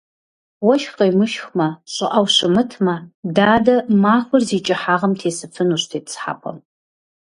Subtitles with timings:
[0.65, 2.95] Уэшх къемышхмэ, щӀыӀэу щымытмэ,
[3.35, 6.57] дадэ махуэр зи кӀыхьагъым тесыфынущ тетӏысхьэпӏэм.